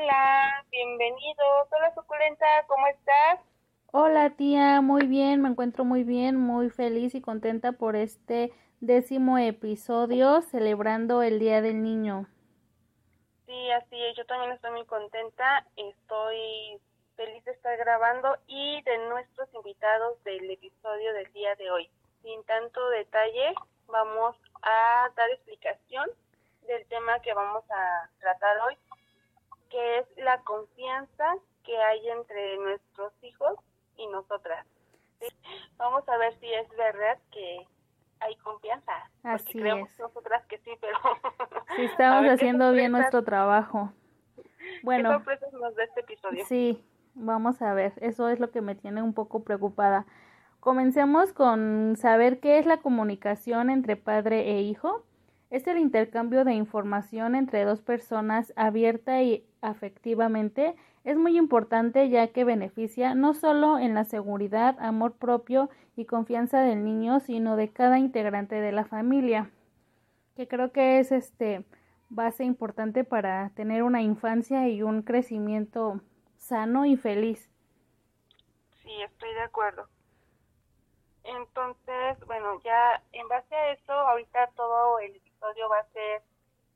[0.00, 1.68] Hola, bienvenidos.
[1.72, 3.40] Hola, suculenta, ¿cómo estás?
[3.90, 9.38] Hola, tía, muy bien, me encuentro muy bien, muy feliz y contenta por este décimo
[9.38, 12.28] episodio celebrando el Día del Niño.
[13.46, 16.80] Sí, así es, yo también estoy muy contenta, estoy
[17.16, 21.90] feliz de estar grabando y de nuestros invitados del episodio del día de hoy.
[22.22, 23.52] Sin tanto detalle,
[23.88, 26.08] vamos a dar explicación
[26.68, 28.76] del tema que vamos a tratar hoy,
[29.70, 33.58] que es la confianza que hay entre nuestros hijos
[33.96, 34.66] y nosotras.
[35.76, 37.66] Vamos a ver si es verdad que
[38.20, 38.92] hay confianza.
[39.22, 39.98] Así creemos es.
[39.98, 40.98] nosotras que sí, pero...
[41.76, 43.92] Sí, estamos qué haciendo bien nuestro trabajo.
[44.36, 46.44] ¿Qué Bueno, sorpresas nos da este episodio?
[46.46, 50.06] sí, vamos a ver, eso es lo que me tiene un poco preocupada.
[50.60, 55.04] Comencemos con saber qué es la comunicación entre padre e hijo.
[55.50, 60.76] Es el intercambio de información entre dos personas abierta y afectivamente.
[61.04, 66.60] Es muy importante ya que beneficia no solo en la seguridad, amor propio y confianza
[66.60, 69.50] del niño, sino de cada integrante de la familia,
[70.36, 71.64] que creo que es este
[72.10, 76.02] base importante para tener una infancia y un crecimiento
[76.36, 77.48] sano y feliz.
[78.82, 79.88] Sí, estoy de acuerdo.
[81.24, 86.22] Entonces, bueno, ya en base a eso, ahorita todo el episodio va a ser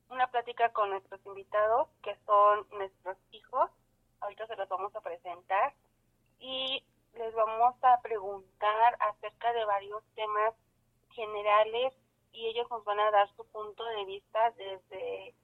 [0.08, 3.70] una plática con nuestros invitados, que son nuestros hijos.
[4.20, 5.74] Ahorita se los vamos a presentar
[6.38, 10.55] y les vamos a preguntar acerca de varios temas
[11.10, 11.92] generales
[12.33, 15.34] y ellos nos van a dar su punto de vista desde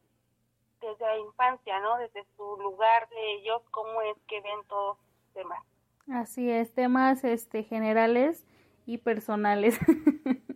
[0.81, 1.99] desde la infancia, ¿no?
[1.99, 5.65] Desde su lugar de ellos, cómo es que ven todos los temas.
[6.09, 8.47] Así es, temas este generales
[8.87, 9.77] y personales.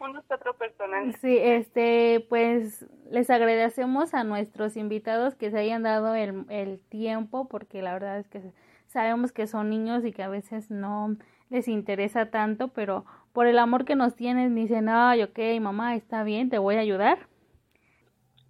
[0.00, 1.16] unos cuatro personales.
[1.20, 7.48] Sí, este, pues les agradecemos a nuestros invitados que se hayan dado el, el tiempo,
[7.48, 8.42] porque la verdad es que
[8.86, 11.16] sabemos que son niños y que a veces no
[11.50, 16.22] les interesa tanto, pero por el amor que nos tienen dicen, ay, ok, mamá, está
[16.22, 17.28] bien, te voy a ayudar.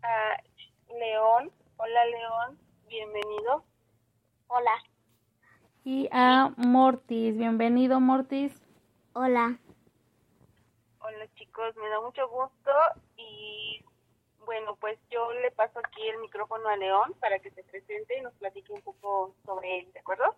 [0.02, 0.42] A
[0.88, 2.58] León, hola León,
[2.88, 3.64] bienvenido.
[4.48, 4.70] Hola.
[5.84, 8.62] Y a Mortis, bienvenido Mortis.
[9.12, 9.58] Hola.
[11.00, 12.70] Hola chicos, me da mucho gusto
[13.16, 13.82] y
[14.44, 18.22] bueno, pues yo le paso aquí el micrófono a León para que se presente y
[18.22, 20.34] nos platique un poco sobre él, ¿de acuerdo?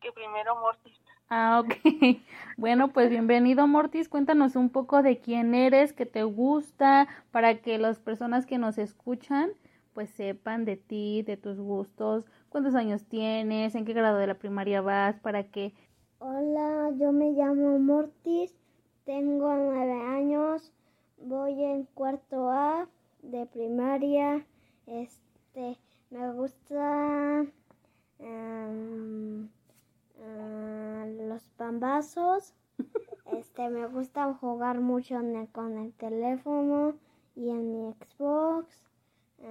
[0.00, 0.98] Que primero Mortis.
[1.28, 1.74] Ah, ok.
[2.56, 7.78] Bueno, pues bienvenido Mortis, cuéntanos un poco de quién eres, qué te gusta, para que
[7.78, 9.50] las personas que nos escuchan
[9.92, 14.34] pues sepan de ti, de tus gustos, cuántos años tienes, en qué grado de la
[14.34, 15.72] primaria vas, para que...
[16.18, 18.52] Hola, yo me llamo Mortis,
[19.04, 20.72] tengo nueve años,
[21.18, 22.88] voy en cuarto A
[23.22, 24.44] de primaria.
[24.86, 25.78] Este,
[26.10, 27.44] me gusta
[28.18, 29.48] em,
[30.22, 32.54] ah, los pambazos.
[33.26, 36.94] Este, me gusta jugar mucho en el- con el teléfono
[37.34, 38.66] y en mi Xbox.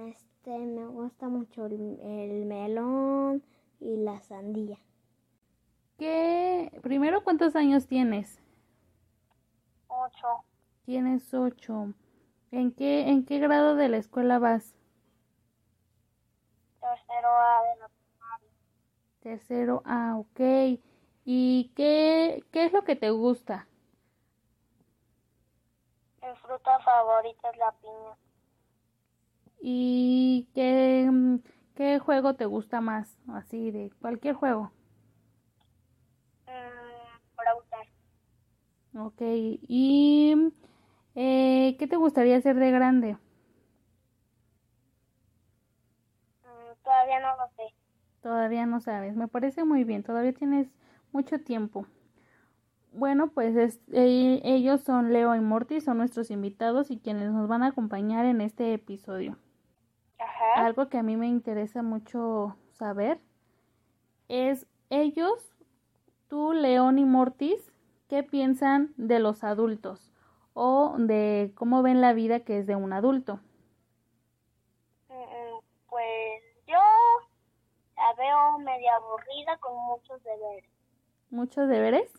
[0.06, 3.42] Este, me gusta mucho el, el melón
[3.80, 4.78] y la sandía.
[5.98, 6.70] ¿Qué?
[6.82, 8.40] Primero, ¿cuántos años tienes?
[10.04, 10.44] Ocho.
[10.84, 11.94] Tienes ocho.
[12.50, 14.74] ¿En qué, en qué grado de la escuela vas?
[16.78, 17.90] Tercero A de la
[19.20, 20.78] Tercero, ah, ok.
[21.24, 23.66] ¿Y qué, qué es lo que te gusta?
[26.20, 28.16] Mi fruta favorita es la piña.
[29.62, 31.10] ¿Y qué,
[31.74, 33.16] qué juego te gusta más?
[33.28, 34.70] Así de cualquier juego.
[39.04, 39.20] Ok.
[39.20, 40.34] ¿Y
[41.14, 43.16] eh, qué te gustaría hacer de grande?
[46.44, 47.74] Mm, todavía no lo sé.
[48.22, 49.14] Todavía no sabes.
[49.14, 50.02] Me parece muy bien.
[50.02, 50.66] Todavía tienes
[51.12, 51.86] mucho tiempo.
[52.92, 57.46] Bueno, pues es- eh, ellos son Leo y Morty, son nuestros invitados y quienes nos
[57.46, 59.36] van a acompañar en este episodio.
[60.18, 60.66] Ajá.
[60.66, 63.20] Algo que a mí me interesa mucho saber
[64.28, 65.54] es ellos,
[66.28, 67.72] tú, León y Mortis,
[68.08, 70.12] ¿qué piensan de los adultos
[70.54, 73.40] o de cómo ven la vida que es de un adulto?
[75.08, 76.78] Mm, Pues yo
[77.96, 80.70] la veo media aburrida con muchos deberes.
[81.28, 82.10] ¿Muchos deberes?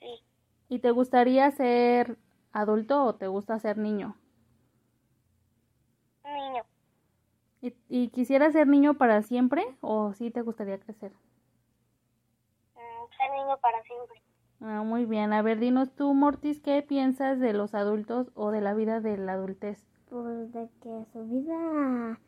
[0.00, 0.22] Sí,
[0.68, 2.16] ¿Y te gustaría ser
[2.52, 4.16] adulto o te gusta ser niño?
[6.24, 6.64] niño.
[7.62, 11.12] ¿Y, y quisieras ser niño para siempre o sí te gustaría crecer?
[12.74, 14.22] Mm, Ser niño para siempre.
[14.60, 15.32] Ah, muy bien.
[15.32, 19.16] A ver, dinos tú, Mortis, ¿qué piensas de los adultos o de la vida de
[19.16, 19.84] la adultez?
[20.08, 22.18] Pues de que su vida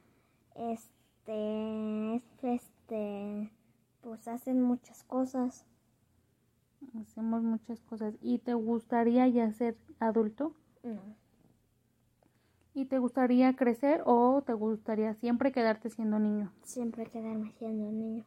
[0.55, 0.91] es
[1.31, 3.50] este, este,
[4.00, 5.67] pues hacen muchas cosas.
[7.00, 8.15] Hacemos muchas cosas.
[8.21, 10.55] ¿Y te gustaría ya ser adulto?
[10.82, 11.00] No,
[12.73, 16.53] ¿Y te gustaría crecer o te gustaría siempre quedarte siendo niño?
[16.62, 18.25] siempre quedarme siendo niño.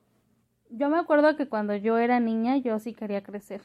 [0.70, 3.62] Yo me acuerdo que cuando yo era niña yo sí quería crecer.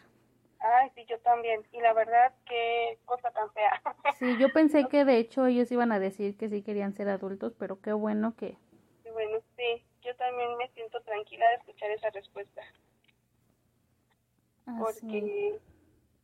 [0.68, 1.66] Ay, sí, yo también.
[1.72, 3.80] Y la verdad, qué cosa tan fea.
[4.18, 7.54] Sí, yo pensé que de hecho ellos iban a decir que sí querían ser adultos,
[7.58, 8.56] pero qué bueno que...
[9.04, 12.62] Y bueno, sí, yo también me siento tranquila de escuchar esa respuesta.
[14.66, 14.78] así.
[14.78, 15.60] Porque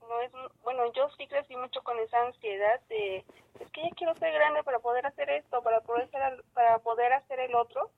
[0.08, 0.32] no es,
[0.62, 3.24] bueno, yo sí crecí mucho con esa ansiedad de,
[3.60, 7.12] es que ya quiero ser grande para poder hacer esto, para poder ser, para poder
[7.12, 7.90] hacer el otro.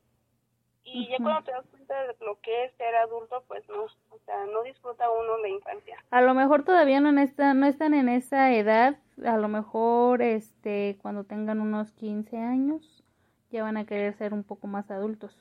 [0.89, 4.19] Y ya cuando te das cuenta de lo que es ser adulto, pues no, o
[4.25, 5.97] sea, no disfruta uno la infancia.
[6.11, 10.97] A lo mejor todavía no, están, no están en esa edad, a lo mejor este
[11.03, 13.03] cuando tengan unos 15 años
[13.51, 15.37] ya van a querer ser un poco más adultos.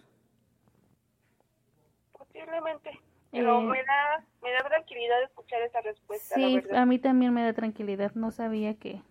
[2.11, 2.99] Posiblemente.
[3.31, 7.43] Pero Eh, me da, me da tranquilidad escuchar esa respuesta, Sí, a mí también me
[7.43, 9.01] da tranquilidad, no sabía que,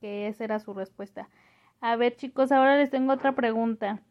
[0.00, 1.28] que esa era su respuesta.
[1.80, 4.02] A ver chicos, ahora les tengo otra pregunta.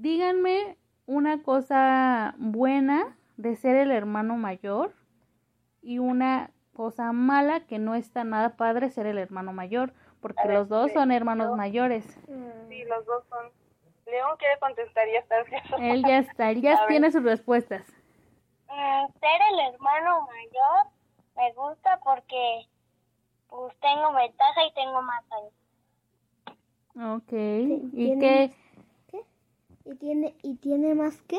[0.00, 0.76] Díganme
[1.06, 4.92] una cosa buena de ser el hermano mayor
[5.80, 10.58] y una cosa mala que no está nada padre ser el hermano mayor, porque ver,
[10.58, 12.04] los dos sí, son hermanos yo- mayores.
[12.68, 13.46] Sí, los dos son.
[14.04, 15.76] León quiere contestar, ya está.
[15.78, 16.88] Él ya está, él ya A ver.
[16.88, 17.86] tiene sus respuestas.
[18.68, 20.92] Mm, ser el hermano mayor
[21.36, 22.66] me gusta porque
[23.48, 25.52] pues tengo ventaja y tengo más años.
[27.22, 28.18] Ok, ¿y?
[28.20, 28.52] ¿Qué?
[29.86, 31.38] ¿Y tiene, y tiene más qué?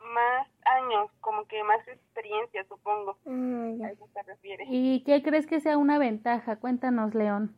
[0.00, 3.16] Más años, como que más experiencia, supongo.
[3.26, 4.64] Ah, A eso se refiere.
[4.68, 6.56] ¿Y qué crees que sea una ventaja?
[6.56, 7.56] Cuéntanos, León.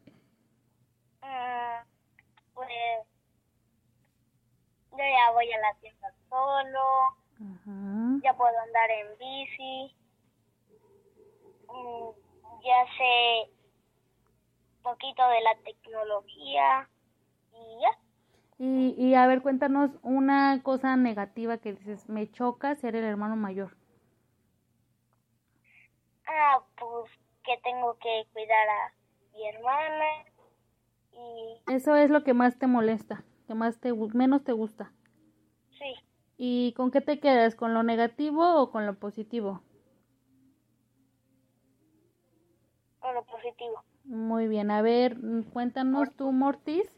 [1.23, 1.85] Mm,
[2.55, 2.69] pues
[4.93, 6.81] yo ya voy a la tienda solo,
[7.41, 8.20] Ajá.
[8.23, 9.97] ya puedo andar en bici,
[11.69, 12.11] mm,
[12.62, 13.50] ya sé
[14.82, 16.88] poquito de la tecnología
[17.52, 17.99] y ya.
[18.58, 23.35] Y, y a ver, cuéntanos una cosa negativa que dices, me choca ser el hermano
[23.37, 23.76] mayor.
[26.26, 27.11] Ah, pues
[27.44, 28.93] que tengo que cuidar a
[29.32, 30.06] mi hermana
[31.12, 34.91] y Eso es lo que más te molesta, que más te menos te gusta.
[35.79, 35.94] sí,
[36.38, 37.55] ¿Y con qué te quedas?
[37.55, 39.62] ¿Con lo negativo o con lo positivo?
[43.00, 43.82] con lo positivo.
[44.05, 45.19] Muy bien, a ver,
[45.52, 46.91] cuéntanos tú, Mortis,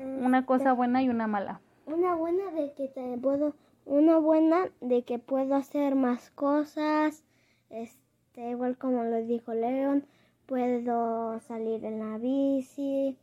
[0.00, 1.60] una cosa buena y una mala.
[1.86, 3.54] Una buena de que te puedo,
[3.86, 7.24] una buena de que puedo hacer más cosas,
[7.70, 10.04] este, igual como lo dijo León,
[10.46, 13.16] puedo salir en la bici,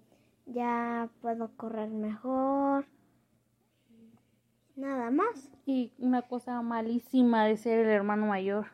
[0.46, 2.86] ya puedo correr mejor,
[4.76, 8.68] nada más, Y una cosa malísima de ser el hermano mayor.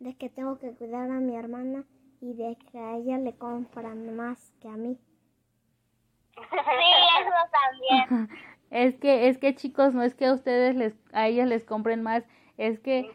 [0.00, 1.84] de que tengo que cuidar a mi hermana
[2.20, 4.98] y de que a ella le compran más que a mí.
[6.36, 6.58] Sí,
[7.20, 8.28] eso también.
[8.70, 12.02] Es que, es que chicos, no es que a ustedes les, a ellas les compren
[12.02, 12.24] más,
[12.56, 13.08] es que,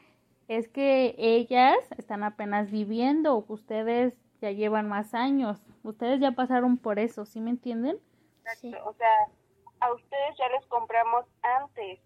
[0.48, 6.98] es que ellas están apenas viviendo, ustedes ya llevan más años, ustedes ya pasaron por
[6.98, 7.98] eso, ¿sí me entienden?
[8.56, 8.74] Sí.
[8.86, 9.12] O sea,
[9.82, 11.26] a ustedes ya les compramos
[11.60, 12.00] antes.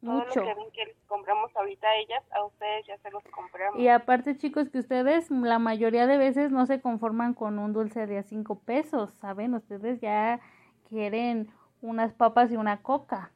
[0.00, 0.40] Todo Mucho.
[0.40, 3.80] lo que ven que les compramos ahorita a ellas, a ustedes ya se los compramos.
[3.80, 8.06] Y aparte chicos, que ustedes la mayoría de veces no se conforman con un dulce
[8.06, 9.54] de a cinco pesos, ¿saben?
[9.54, 10.40] Ustedes ya
[10.88, 13.30] quieren unas papas y una coca.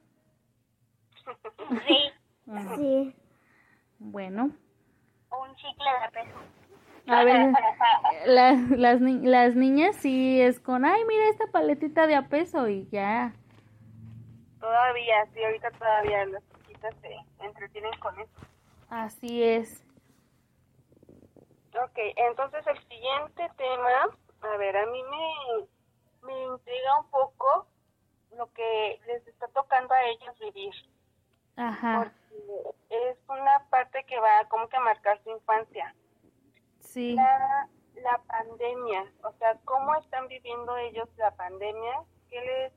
[1.86, 2.12] Sí,
[2.76, 3.14] Sí,
[3.98, 4.44] Bueno,
[5.30, 6.38] un chicle de peso.
[7.08, 7.52] a ver,
[8.26, 12.68] las, las, ni- las niñas sí es con, ay, mira esta paletita de a peso
[12.68, 13.34] y ya.
[14.60, 18.32] Todavía, sí, ahorita todavía las chiquitas se entretienen con eso.
[18.88, 19.84] Así es.
[21.74, 24.08] Ok, entonces el siguiente tema,
[24.40, 25.66] a ver, a mí me,
[26.28, 27.66] me intriga un poco
[28.36, 30.74] lo que les está tocando a ellos vivir,
[31.56, 35.94] Ajá, porque es una parte que va como que a marcar su infancia.
[36.80, 37.14] sí.
[37.14, 42.04] La, la pandemia, o sea, ¿cómo están viviendo ellos la pandemia?
[42.28, 42.72] ¿Qué les,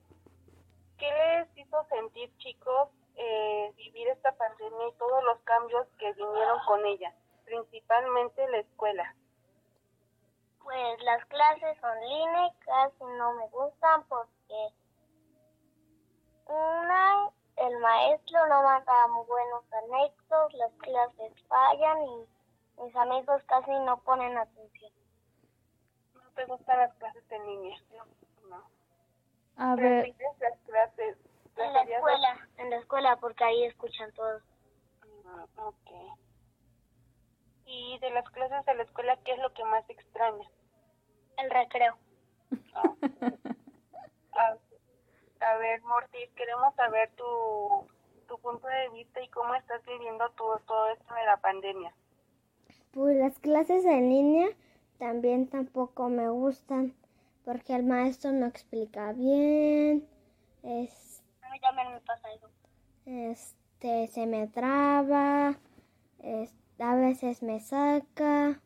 [0.97, 6.59] qué les hizo sentir, chicos, eh, vivir esta pandemia y todos los cambios que vinieron
[6.65, 7.13] con ella?
[7.45, 9.15] Principalmente la escuela.
[10.63, 14.73] Pues las clases online casi no me gustan porque
[16.45, 22.27] una, el maestro no manda muy buenos anexos, las clases fallan y
[22.83, 24.91] mis amigos casi no ponen atención.
[26.13, 27.77] ¿No te gustan las clases en línea?
[27.91, 28.05] No,
[28.49, 28.63] no.
[29.57, 31.17] A ver, ¿Prefieres las clases,
[31.57, 34.41] En la escuela, en la escuela, porque ahí escuchan todos.
[35.25, 35.91] Mm, ok.
[37.71, 40.45] Y de las clases de la escuela, ¿qué es lo que más extraña?
[41.37, 41.97] El recreo.
[42.73, 42.93] Ah,
[44.33, 44.57] a,
[45.41, 47.87] a ver, Mortis, queremos saber tu,
[48.27, 51.93] tu punto de vista y cómo estás viviendo tú todo esto de la pandemia.
[52.91, 54.47] Pues las clases en línea
[54.97, 56.93] también tampoco me gustan
[57.43, 60.07] porque el maestro no explica bien.
[60.63, 62.49] Es, A mí también me pasa eso.
[63.05, 65.55] este se me traba,
[66.19, 68.59] es- a veces me saca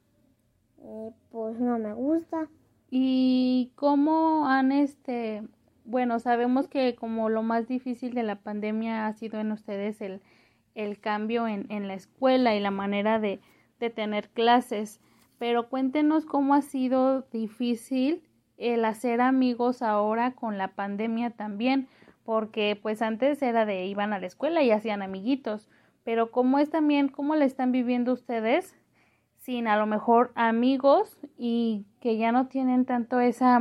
[0.78, 2.48] y pues no me gusta.
[2.90, 5.44] ¿Y cómo han este,
[5.84, 10.22] bueno, sabemos que como lo más difícil de la pandemia ha sido en ustedes el,
[10.76, 13.40] el cambio en, en la escuela y la manera de,
[13.80, 15.02] de tener clases,
[15.38, 18.24] pero cuéntenos cómo ha sido difícil
[18.58, 21.88] el hacer amigos ahora con la pandemia también,
[22.24, 25.70] porque pues antes era de iban a la escuela y hacían amiguitos,
[26.06, 28.74] pero cómo es también, cómo le están viviendo ustedes
[29.40, 33.60] sin a lo mejor amigos y que ya no tienen tanto esa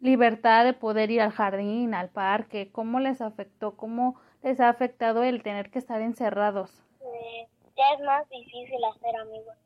[0.00, 5.22] libertad de poder ir al jardín, al parque, cómo les afectó, cómo les ha afectado
[5.22, 6.82] el tener que estar encerrados.
[7.00, 9.56] Eh, ya es más difícil hacer amigos.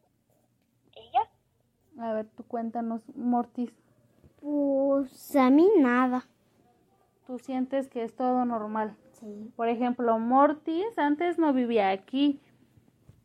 [0.95, 2.05] ¿Y ya?
[2.05, 3.73] A ver, tú cuéntanos, Mortis,
[4.41, 6.27] Pues a mí nada.
[7.27, 8.97] tú sientes que es todo normal.
[9.21, 9.53] Sí.
[9.57, 12.41] Por ejemplo, Mortis antes no vivía aquí.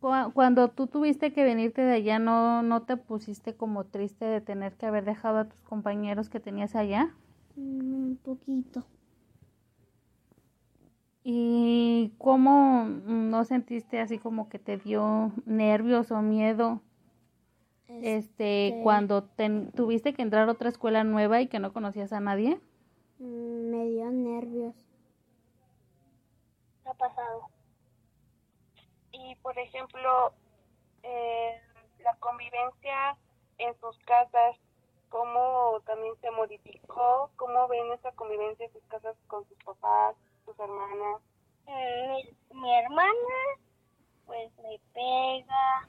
[0.00, 4.40] Cu- Cuando tú tuviste que venirte de allá, ¿no, ¿no te pusiste como triste de
[4.40, 7.14] tener que haber dejado a tus compañeros que tenías allá?
[7.56, 8.84] Mm, Un poquito.
[11.22, 16.80] ¿Y cómo mm, no sentiste así como que te dio nervios o miedo
[17.88, 18.18] este
[18.68, 22.20] Este, cuando ten- tuviste que entrar a otra escuela nueva y que no conocías a
[22.20, 22.60] nadie?
[23.18, 24.74] mm, me dio nervios.
[27.04, 27.48] ¿Qué ha pasado?
[29.12, 30.32] Y, por ejemplo,
[31.02, 31.60] eh,
[31.98, 33.16] la convivencia
[33.58, 34.56] en sus casas,
[35.10, 37.30] ¿cómo también se modificó?
[37.36, 41.20] ¿Cómo ven esa convivencia en sus casas con sus papás, sus hermanas?
[41.66, 43.36] Mm, Mi, mi hermana,
[44.26, 45.86] pues me pega,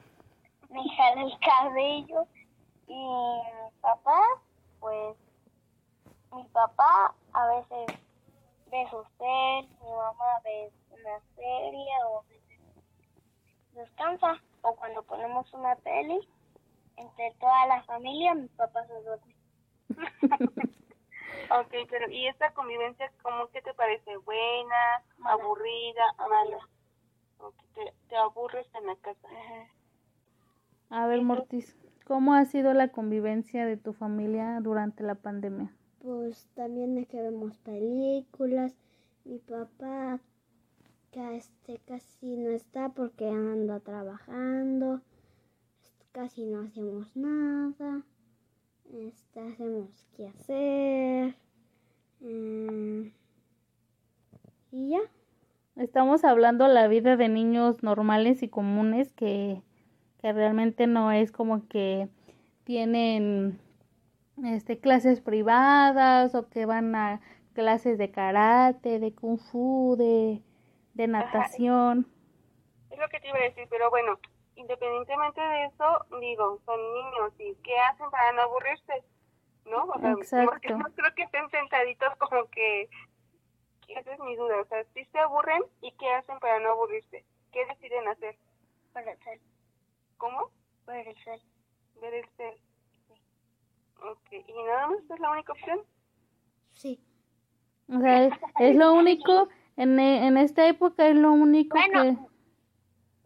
[0.69, 2.27] me jala el cabello.
[2.87, 4.21] Y mi papá,
[4.81, 5.15] pues,
[6.33, 7.99] mi papá a veces
[8.69, 10.71] ve sus series, mi mamá ve
[11.05, 12.59] una serie o a veces
[13.73, 14.41] descansa.
[14.61, 16.27] O cuando ponemos una peli,
[16.97, 19.35] entre toda la familia, mi papá se duerme.
[21.51, 24.17] Ok, pero ¿y esta convivencia cómo que te parece?
[24.17, 25.43] ¿Buena, Mala.
[25.43, 26.69] aburrida, mala?
[27.39, 29.27] Ok, te, te aburres en la casa.
[30.89, 35.71] A ver, Mortis, ¿cómo ha sido la convivencia de tu familia durante la pandemia?
[35.99, 38.75] Pues también es que vemos películas.
[39.23, 40.19] Mi papá
[41.15, 44.99] que este casi no está porque anda trabajando.
[46.11, 48.03] Casi no hacemos nada.
[48.93, 51.35] Este, hacemos qué hacer.
[52.19, 53.11] Mm,
[54.71, 54.99] y ya.
[55.77, 59.61] Estamos hablando la vida de niños normales y comunes que,
[60.21, 62.09] que realmente no es como que
[62.65, 63.57] tienen
[64.43, 67.21] este clases privadas o que van a
[67.53, 70.41] clases de karate, de kung fu, de,
[70.95, 72.07] de natación.
[72.89, 74.17] Es lo que te iba a decir, pero bueno,
[74.55, 79.03] independientemente de eso, digo, son niños y ¿qué hacen para no aburrirse?
[79.65, 79.83] ¿No?
[79.83, 80.51] O sea, Exacto.
[80.51, 82.89] Porque no creo que estén sentaditos como que...
[83.87, 87.23] Esa es mi duda, o sea, si se aburren y ¿qué hacen para no aburrirse?
[87.51, 88.35] ¿Qué deciden hacer?
[88.95, 89.41] Ver el cel,
[90.17, 90.49] ¿Cómo?
[90.87, 91.41] ver el cel.
[92.01, 92.55] Ver el cel.
[94.01, 95.81] Ok, ¿y nada más es la única opción?
[96.73, 96.99] Sí.
[97.89, 101.91] O sea, es, es lo único, en, e- en esta época es lo único que...
[101.91, 102.29] Bueno.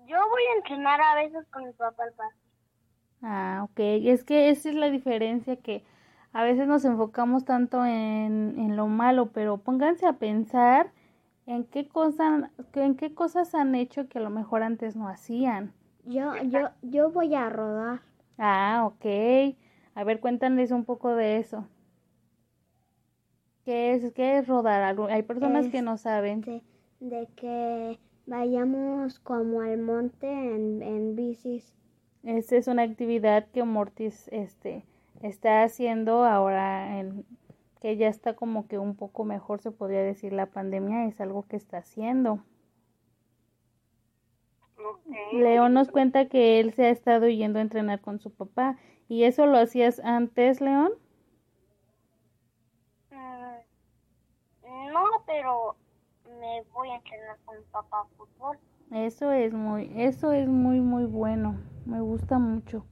[0.07, 2.35] Yo voy a entrenar a veces con mi papá al parque.
[3.21, 3.79] Ah, ok.
[3.79, 5.83] Es que esa es la diferencia que
[6.33, 10.91] a veces nos enfocamos tanto en, en lo malo, pero pónganse a pensar
[11.45, 15.73] en qué cosas, en qué cosas han hecho que a lo mejor antes no hacían.
[16.05, 18.01] Yo, yo, yo voy a rodar.
[18.37, 19.55] Ah, ok.
[19.95, 21.67] A ver, cuéntales un poco de eso.
[23.69, 24.81] ¿Qué es, qué es rodar?
[24.81, 26.41] Algo- Hay personas que no saben.
[26.41, 26.63] de,
[27.01, 31.71] de que vayamos como al monte en, en bicis.
[32.23, 34.85] Esta es una actividad que Mortis este,
[35.21, 37.27] está haciendo ahora en,
[37.79, 41.45] que ya está como que un poco mejor se podría decir la pandemia, es algo
[41.47, 42.43] que está haciendo.
[45.31, 49.25] León nos cuenta que él se ha estado yendo a entrenar con su papá y
[49.25, 50.91] eso lo hacías antes, León.
[55.29, 55.75] Pero
[56.39, 58.57] me entrenar con mi papá fútbol.
[58.91, 61.55] Eso es muy, eso es muy, muy bueno.
[61.85, 62.83] Me gusta mucho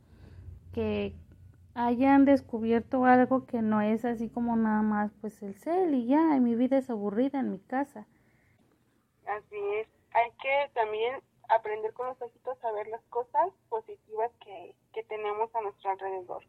[0.71, 1.15] que
[1.73, 6.35] hayan descubierto algo que no es así como nada más, pues el cel y ya,
[6.35, 8.05] y mi vida es aburrida en mi casa.
[9.25, 9.87] Así es.
[10.13, 11.15] Hay que también
[11.49, 16.43] aprender con los ojitos a ver las cosas positivas que, que tenemos a nuestro alrededor.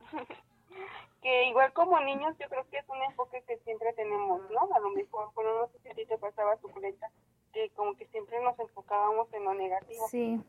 [1.22, 4.68] que igual como niños yo creo que es un enfoque que siempre tenemos, ¿no?
[4.74, 7.10] A lo mejor, bueno, no sé si a ti te pasaba suculenta,
[7.52, 10.06] que como que siempre nos enfocábamos en lo negativo.
[10.08, 10.40] Sí.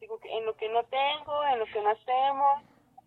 [0.00, 2.62] Digo que en lo que no tengo, en lo que no hacemos,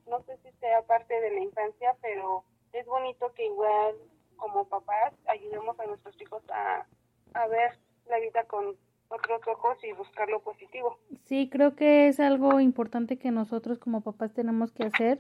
[0.08, 3.96] no sé si sea parte de la infancia, pero es bonito que igual
[4.38, 6.86] como papás ayudemos a nuestros hijos a,
[7.34, 7.78] a ver
[8.08, 8.76] la vida con
[9.10, 10.98] otros ojos y buscar lo positivo.
[11.26, 15.20] Sí, creo que es algo importante que nosotros como papás tenemos que hacer,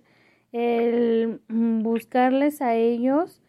[0.51, 3.41] el mm, buscarles a ellos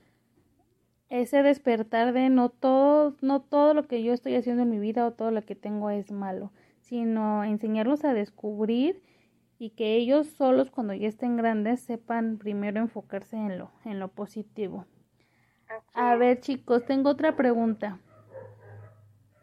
[1.11, 5.07] ese despertar de no todo, no todo lo que yo estoy haciendo en mi vida
[5.07, 9.03] o todo lo que tengo es malo, sino enseñarlos a descubrir
[9.59, 14.09] y que ellos solos cuando ya estén grandes sepan primero enfocarse en lo, en lo
[14.09, 14.87] positivo.
[15.95, 17.99] A ver chicos, tengo otra pregunta.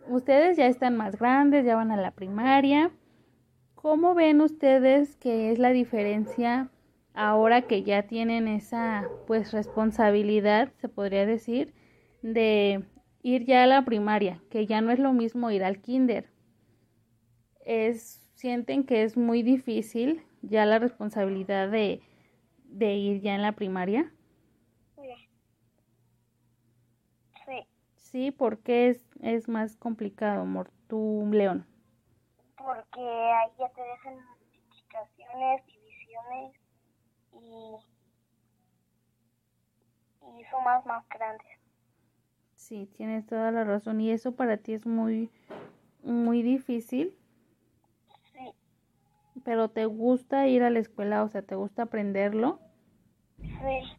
[0.07, 2.91] Ustedes ya están más grandes, ya van a la primaria.
[3.75, 6.69] ¿Cómo ven ustedes que es la diferencia
[7.17, 11.73] ahora que ya tienen esa pues responsabilidad, se podría decir,
[12.21, 12.85] de
[13.23, 16.29] ir ya a la primaria, que ya no es lo mismo ir al kinder?
[17.65, 22.01] Es sienten que es muy difícil ya la responsabilidad de,
[22.65, 24.13] de ir ya en la primaria?
[24.95, 25.27] Sí.
[27.95, 31.65] Sí, porque es, es más complicado, amor, tú, León.
[32.57, 36.66] Porque ahí ya te dejan multiplicaciones, divisiones
[37.41, 37.77] y,
[40.39, 41.47] y sumas más grandes.
[42.55, 44.01] Sí, tienes toda la razón.
[44.01, 45.31] Y eso para ti es muy,
[46.03, 47.15] muy difícil.
[48.33, 48.53] Sí,
[49.43, 52.59] Pero te gusta ir a la escuela, o sea, te gusta aprenderlo.
[53.37, 53.97] sí.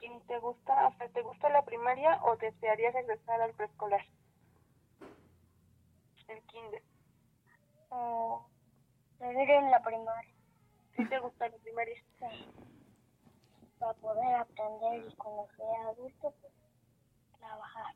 [0.00, 4.00] ¿Y te gusta, o sea, te gusta la primaria o desearías regresar al preescolar?
[6.28, 6.82] El kinder.
[7.90, 8.48] O
[9.18, 10.34] seguir en la primaria.
[11.00, 11.94] ¿Sí te gusta la primaria?
[12.18, 12.26] Sí.
[13.78, 16.52] Para poder aprender y cuando sea adulto, pues
[17.38, 17.94] trabajar.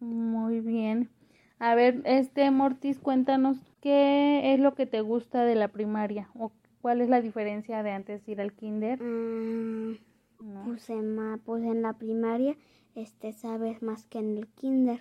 [0.00, 1.10] Muy bien.
[1.58, 6.52] A ver, este Mortis, cuéntanos qué es lo que te gusta de la primaria o
[6.82, 9.00] cuál es la diferencia de antes ir al kinder.
[9.02, 9.98] Mm,
[10.40, 10.64] ¿no?
[10.64, 12.56] pues, en, pues en la primaria
[12.94, 15.00] este sabes más que en el kinder.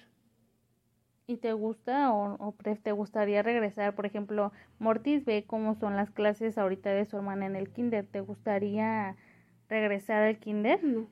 [1.29, 3.93] ¿Y te gusta o, o pre- te gustaría regresar?
[3.93, 8.03] Por ejemplo, Mortis ve cómo son las clases ahorita de su hermana en el kinder.
[8.07, 9.15] ¿Te gustaría
[9.67, 10.83] regresar al kinder?
[10.83, 11.07] No.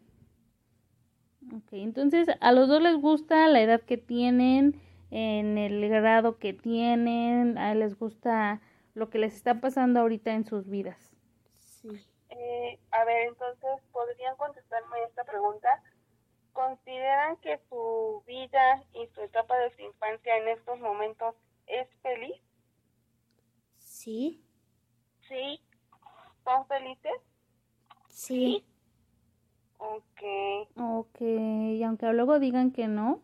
[1.55, 6.51] Ok, entonces a los dos les gusta la edad que tienen, en el grado que
[6.51, 8.59] tienen, a les gusta
[8.95, 11.11] lo que les está pasando ahorita en sus vidas.
[11.59, 11.89] Sí.
[12.29, 15.83] Eh, a ver, entonces, ¿podrían contestarme esta pregunta?
[16.53, 21.35] ¿Consideran que su vida y su etapa de su infancia en estos momentos
[21.67, 22.41] es feliz?
[23.77, 24.43] Sí.
[25.27, 25.61] Sí.
[26.43, 27.13] ¿Son felices?
[28.27, 28.63] Sí.
[29.77, 30.21] Ok.
[30.75, 33.21] Ok, y aunque luego digan que no,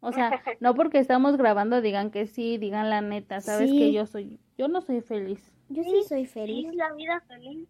[0.00, 3.78] o sea, no porque estamos grabando digan que sí, digan la neta, sabes Sí.
[3.78, 5.52] que yo soy, yo no soy feliz.
[5.68, 6.74] Yo sí soy Sí, feliz.
[6.74, 7.68] la vida feliz.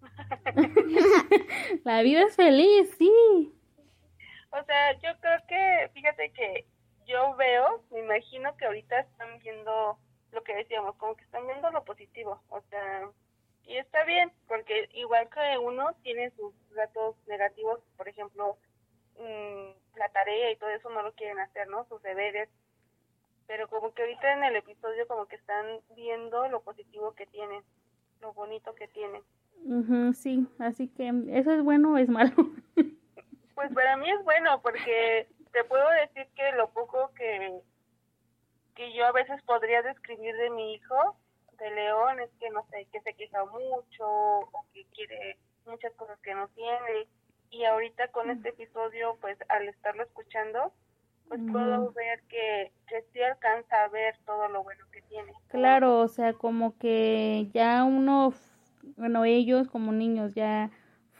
[1.84, 3.52] La vida es feliz, sí.
[4.50, 6.66] O sea, yo creo que, fíjate que
[7.06, 9.98] yo veo, me imagino que ahorita están viendo
[10.32, 13.08] lo que decíamos, como que están viendo lo positivo, o sea,
[13.68, 18.56] y está bien, porque igual que uno tiene sus datos negativos, por ejemplo,
[19.18, 21.84] mm, la tarea y todo eso no lo quieren hacer, ¿no?
[21.84, 22.48] Sus deberes,
[23.46, 27.62] pero como que ahorita en el episodio como que están viendo lo positivo que tienen,
[28.22, 29.22] lo bonito que tienen.
[29.64, 32.32] Ujú, sí, así que eso es bueno o es malo.
[33.54, 37.60] Pues para mí es bueno porque te puedo decir que lo poco que,
[38.76, 41.16] que yo a veces podría describir de mi hijo,
[41.58, 46.18] de León, es que no sé, que se queja mucho o que quiere muchas cosas
[46.20, 47.08] que no tiene.
[47.50, 50.72] Y ahorita con este episodio, pues al estarlo escuchando,
[51.28, 51.92] pues puedo Ujú.
[51.94, 55.32] ver que, que sí alcanza a ver todo lo bueno que tiene.
[55.48, 58.34] Claro, o sea, como que ya uno,
[58.96, 60.70] bueno, ellos como niños ya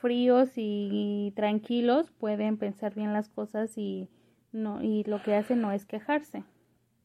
[0.00, 4.08] fríos y tranquilos pueden pensar bien las cosas y
[4.52, 6.44] no y lo que hacen no es quejarse.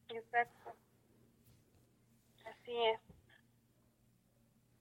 [0.08, 0.72] Exacto.
[2.46, 3.00] Así es.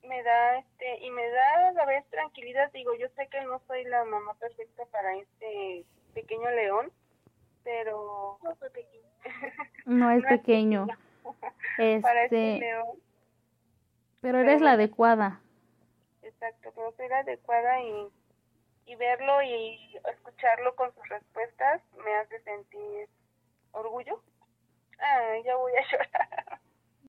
[0.04, 3.60] Me da este y me da a la vez tranquilidad, digo, yo sé que no
[3.68, 6.92] soy la mamá perfecta para este pequeño león,
[7.64, 9.10] pero No soy pequeña.
[9.86, 10.88] No es No es pequeño.
[12.02, 12.88] para este Este, león,
[14.22, 15.40] pero eres la adecuada.
[16.22, 18.10] exacto, pero soy la adecuada y,
[18.86, 23.08] y verlo y escucharlo con sus respuestas me hace sentir
[23.72, 24.22] orgullo.
[25.00, 26.60] Ah, ya voy a llorar.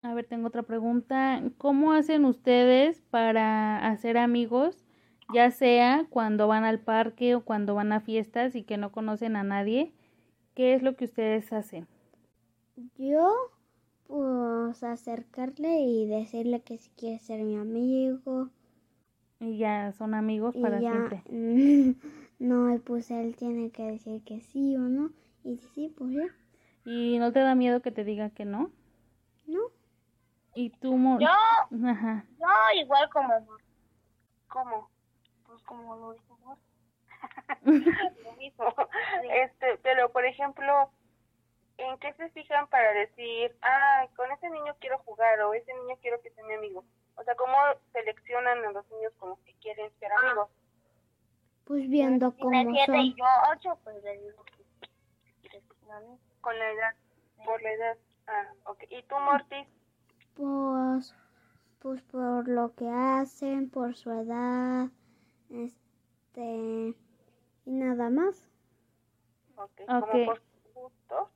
[0.05, 1.43] A ver, tengo otra pregunta.
[1.57, 4.85] ¿Cómo hacen ustedes para hacer amigos,
[5.33, 9.35] ya sea cuando van al parque o cuando van a fiestas y que no conocen
[9.35, 9.95] a nadie?
[10.55, 11.89] ¿Qué es lo que ustedes hacen?
[12.99, 13.33] Yo,
[14.07, 18.51] pues acercarle y decirle que si quiere ser mi amigo.
[19.41, 21.23] Y ya son amigos para ya, siempre.
[22.39, 25.13] no, pues él tiene que decir que sí o no.
[25.45, 26.27] Y si sí, pues ya.
[26.85, 28.71] ¿Y no te da miedo que te diga que no?
[29.47, 29.61] No.
[30.55, 31.29] ¿Y tú, Mo- Yo,
[31.89, 32.25] Ajá.
[32.39, 33.61] yo igual como amor.
[34.49, 34.91] ¿Cómo?
[35.47, 36.59] Pues como lo dijo amor.
[38.25, 38.65] Lo mismo.
[39.31, 40.91] Este, pero por ejemplo,
[41.79, 45.97] ¿en qué se fijan para decir, ah, con ese niño quiero jugar o ese niño
[46.01, 46.85] quiero que sea mi amigo?
[47.17, 47.57] O sea, ¿cómo
[47.93, 50.17] seleccionan a los niños como que quieren ser Ah.
[50.23, 50.51] amigos?
[51.65, 52.97] Pues viendo Si cómo siete son.
[52.97, 55.63] y yo ocho, pues le digo que que
[55.93, 56.19] amigo.
[56.43, 56.95] Con la edad,
[57.45, 57.97] por la edad.
[58.27, 58.85] Ah, ok.
[58.91, 59.67] ¿Y tú, Mortis?
[60.35, 61.15] Pues,
[61.79, 64.89] pues por lo que hacen, por su edad,
[65.51, 66.95] este,
[67.67, 68.49] y nada más.
[69.57, 69.81] Ok.
[69.89, 70.11] Ok.
[70.11, 70.43] Como por
[70.75, 71.31] gusto.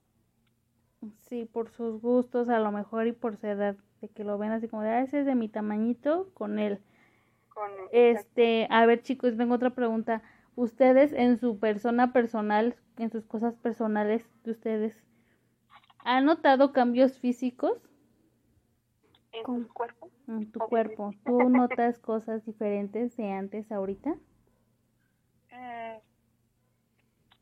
[1.29, 4.51] Sí, por sus gustos a lo mejor y por su edad, de que lo ven
[4.51, 6.81] así como de, ah, ese es de mi tamañito con él.
[7.51, 10.23] Con Este, a ver chicos, tengo otra pregunta.
[10.57, 15.05] Ustedes en su persona personal, en sus cosas personales de ustedes,
[15.99, 17.88] ¿han notado cambios físicos
[19.41, 20.97] en tu Obviamente.
[20.99, 21.15] cuerpo?
[21.25, 24.11] ¿Tú notas cosas diferentes de antes a ahorita?
[25.53, 25.99] Mm,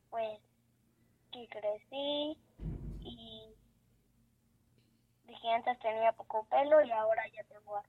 [0.09, 0.39] pues
[1.31, 2.37] que crecí
[3.01, 3.55] y
[5.27, 7.81] dije antes tenía poco pelo y ahora ya tengo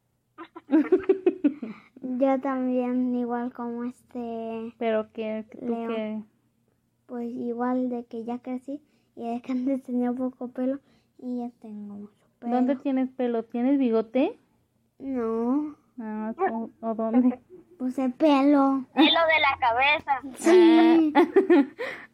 [2.20, 6.24] Yo también, igual como este, Pero que, tú
[7.06, 8.82] pues igual de que ya crecí
[9.16, 10.78] y de que antes tenía poco pelo
[11.18, 12.54] y ya tengo mucho pelo.
[12.56, 13.44] ¿Dónde tienes pelo?
[13.44, 14.38] ¿Tienes bigote?
[14.98, 17.40] No, Ah, ¿o, o dónde?
[17.78, 18.84] puse pelo.
[18.94, 20.20] pelo de la cabeza.
[20.36, 21.12] Sí.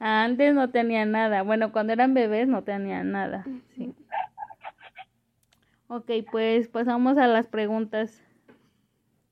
[0.01, 1.43] Ah, Antes no tenía nada.
[1.43, 3.45] Bueno, cuando eran bebés no tenían nada.
[3.77, 3.95] Sí.
[5.89, 8.23] Ok, pues pasamos a las preguntas.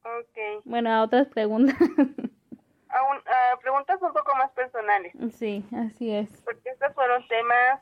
[0.05, 0.63] Ok.
[0.65, 1.77] Bueno, a otras preguntas.
[1.79, 6.29] Aún, ah, preguntas un poco más personales, sí, así es.
[6.45, 7.81] porque estos fueron temas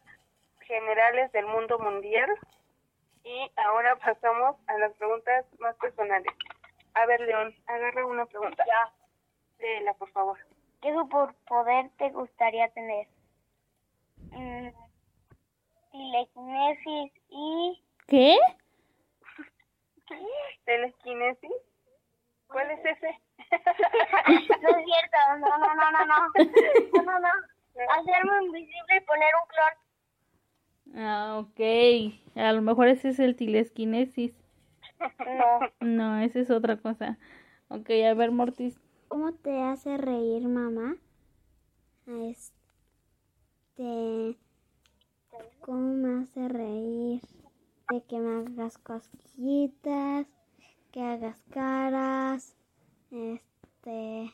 [0.60, 2.30] generales del mundo mundial.
[3.30, 6.34] Y ahora pasamos a las preguntas más personales.
[6.94, 8.64] A ver, León, agarra una pregunta.
[8.66, 8.92] Ya.
[9.60, 10.36] Léela, por favor.
[10.82, 13.06] ¿Qué superpoder te gustaría tener?
[14.32, 14.70] Mm,
[15.92, 18.36] telequinesis y ¿Qué?
[20.64, 21.52] ¿Telequinesis?
[22.48, 23.20] ¿Cuál es ese?
[24.60, 26.32] no es cierto, no, no, no, no, no,
[26.94, 27.28] no, no, no.
[27.96, 29.89] Hacerme invisible y poner un clon.
[30.94, 31.60] Ah, ok.
[32.36, 34.32] A lo mejor ese es el tilesquinesis.
[35.00, 37.18] No, No, esa es otra cosa.
[37.68, 38.78] Ok, a ver, Mortis.
[39.08, 40.96] ¿Cómo te hace reír mamá?
[42.06, 42.46] Este,
[45.60, 47.20] ¿cómo me hace reír?
[47.90, 50.26] De que me hagas cosquillitas,
[50.92, 52.56] que hagas caras,
[53.10, 54.32] este,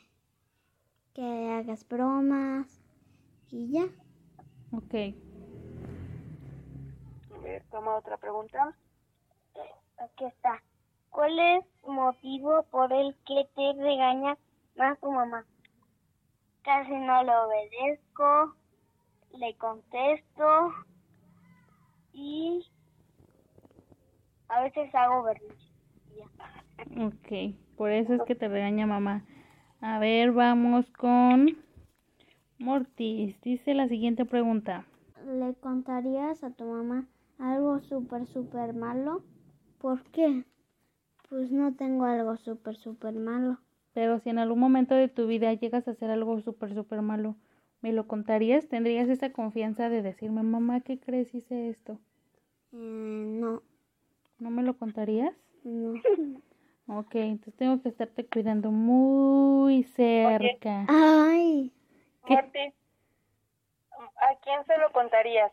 [1.15, 2.81] que hagas bromas
[3.51, 3.89] y ya.
[4.73, 5.26] Ok.
[7.47, 8.77] Ver, toma otra pregunta.
[9.99, 10.61] aquí está.
[11.11, 14.37] ¿Cuál es el motivo por el que te regaña
[14.75, 15.47] más tu mamá?
[16.65, 18.57] Casi no le obedezco,
[19.39, 20.75] le contesto
[22.13, 22.67] y
[24.49, 25.71] a veces hago berrinche.
[26.99, 29.25] Ok, por eso es que te regaña mamá.
[29.81, 31.57] A ver, vamos con
[32.59, 33.41] Mortis.
[33.43, 34.85] Dice la siguiente pregunta.
[35.25, 37.07] ¿Le contarías a tu mamá
[37.39, 39.23] algo súper, súper malo?
[39.79, 40.45] ¿Por qué?
[41.29, 43.59] Pues no tengo algo súper, súper malo.
[43.93, 47.37] Pero si en algún momento de tu vida llegas a hacer algo súper, súper malo,
[47.81, 48.69] ¿me lo contarías?
[48.69, 51.35] ¿Tendrías esa confianza de decirme, mamá, ¿qué crees?
[51.35, 51.99] Hice esto.
[52.73, 53.63] Eh, no,
[54.39, 55.35] ¿No me lo contarías?
[55.65, 55.95] no.
[56.89, 60.85] Ok, entonces tengo que estarte cuidando muy cerca.
[60.87, 61.73] Ay,
[64.17, 65.53] ¿a quién se lo contarías?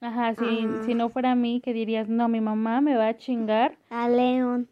[0.00, 0.82] Ajá, si, Ah.
[0.84, 4.08] si no fuera a mí, que dirías, no, mi mamá me va a chingar a
[4.08, 4.68] León.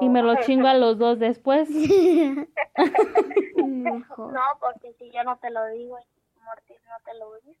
[0.00, 1.68] Y me lo chingo a los dos después.
[1.70, 2.46] No.
[3.66, 4.32] mejor.
[4.32, 5.98] No, porque si yo no te lo digo,
[6.44, 7.60] Mortis no te lo dice.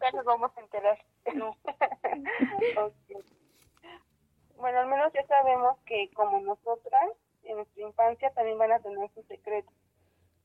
[0.00, 0.98] Ya nos vamos a enterar.
[4.56, 7.10] Bueno, al menos ya sabemos que como nosotras,
[7.44, 9.72] en nuestra infancia también van a tener sus secretos.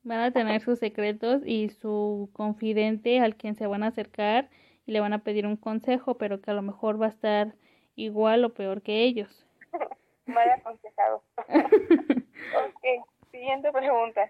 [0.03, 4.49] Van a tener sus secretos y su confidente al quien se van a acercar
[4.85, 7.55] y le van a pedir un consejo, pero que a lo mejor va a estar
[7.95, 9.45] igual o peor que ellos.
[10.25, 11.23] Mal aconsejado.
[11.37, 14.29] ok, siguiente pregunta.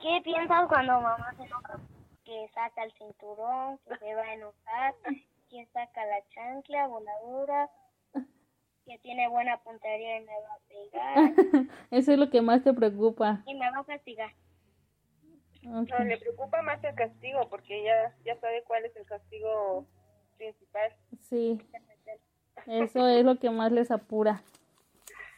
[0.00, 1.78] ¿Qué piensas cuando mamá se enoja?
[2.24, 4.94] Que saca el cinturón, que se va a enojar,
[5.50, 7.68] que saca la chancla voladora,
[8.86, 12.72] que tiene buena puntería y me va a pegar Eso es lo que más te
[12.72, 13.42] preocupa.
[13.46, 14.30] y me va a castigar.
[15.62, 19.86] No, le preocupa más el castigo porque ya, ya sabe cuál es el castigo
[20.38, 20.92] principal.
[21.20, 21.60] Sí,
[22.66, 24.42] eso es lo que más les apura.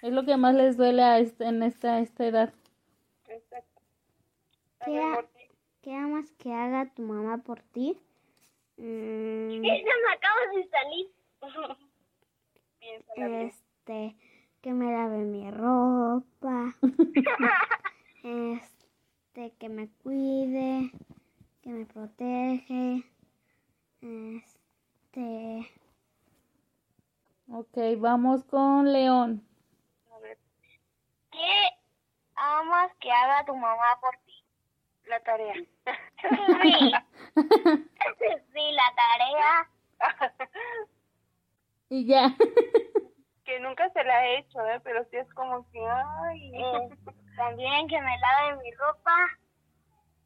[0.00, 2.52] Es lo que más les duele a este- en esta, esta edad.
[3.28, 3.80] Exacto.
[4.84, 5.24] ¿Qué ha-
[5.80, 7.98] ¿Qué amas que haga tu mamá por ti?
[8.76, 11.10] Mm, ¡Esa me acaba de salir!
[13.16, 14.16] este,
[14.60, 16.74] que me lave mi ropa.
[18.24, 18.71] este,
[19.32, 20.90] que me cuide,
[21.62, 23.02] que me protege.
[24.02, 25.70] Este,
[27.48, 29.46] Ok, vamos con León.
[30.14, 30.38] A ver,
[31.30, 31.68] ¿Qué
[32.34, 34.32] amas que haga tu mamá por ti?
[35.06, 35.54] la tarea.
[36.22, 36.92] Sí.
[38.52, 39.70] sí, la tarea.
[41.88, 42.36] Y ya.
[43.52, 44.80] que nunca se la he hecho, ¿eh?
[44.82, 46.52] Pero sí es como que, ay.
[46.54, 46.88] Eh,
[47.36, 49.16] también que me lave mi ropa.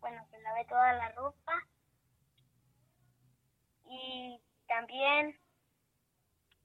[0.00, 1.52] Bueno, que lave toda la ropa.
[3.88, 5.36] Y también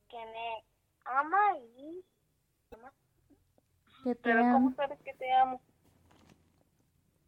[0.08, 0.63] que me
[1.06, 2.06] ama y...
[4.04, 5.62] Que te Pero ¿cómo sabes que te amo?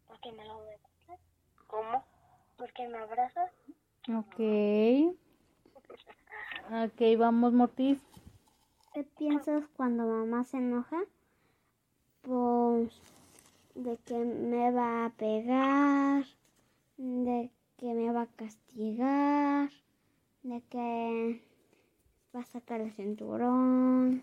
[0.06, 1.16] Porque me lo demuestra.
[1.66, 2.04] ¿Cómo?
[2.56, 3.50] Porque me abraza.
[4.08, 4.40] Ok.
[6.70, 8.13] Ok, vamos, Mortis.
[8.94, 11.02] ¿Qué piensas cuando mamá se enoja?
[12.22, 12.90] Pues
[13.74, 16.24] de que me va a pegar,
[16.96, 19.70] de que me va a castigar,
[20.44, 21.42] de que
[22.34, 24.22] va a sacar el cinturón.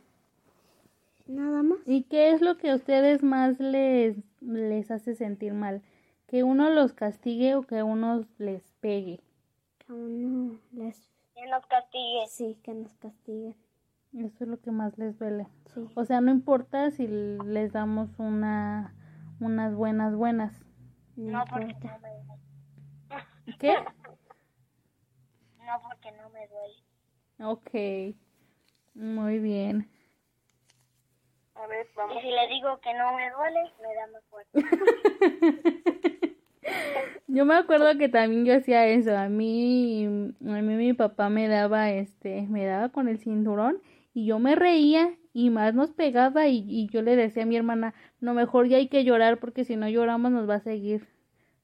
[1.27, 1.79] Nada más.
[1.86, 5.81] ¿Y qué es lo que a ustedes más les, les hace sentir mal?
[6.27, 9.19] ¿Que uno los castigue o que uno les pegue?
[9.86, 11.10] Que uno les...
[11.36, 12.27] Que nos castigue.
[12.27, 13.55] Sí, que nos castiguen.
[14.13, 15.47] Eso es lo que más les duele.
[15.74, 15.88] Sí.
[15.95, 18.93] O sea, no importa si les damos una
[19.39, 20.54] unas buenas buenas.
[21.15, 23.58] No, No porque no me duele.
[23.60, 23.76] ¿Qué?
[25.60, 26.84] No porque no me duele.
[27.39, 28.15] Ok.
[28.93, 29.89] Muy bien.
[31.56, 32.21] A ver, Y vamos.
[32.21, 34.52] si le digo que no me duele, me da más fuerte.
[37.28, 39.15] Yo me acuerdo que también yo hacía eso.
[39.17, 43.78] A mí, a mí mi papá me daba este, me daba con el cinturón
[44.13, 47.56] y yo me reía y más nos pegaba y, y yo le decía a mi
[47.58, 51.08] hermana, no, mejor ya hay que llorar porque si no lloramos nos va a seguir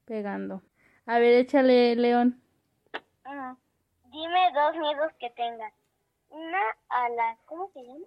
[0.06, 0.62] pegando.
[1.06, 2.40] A ver, échale, León.
[3.24, 3.58] Ujú.
[4.10, 5.72] Dime dos miedos que tengas.
[6.30, 8.06] Una a las, ¿cómo se llama?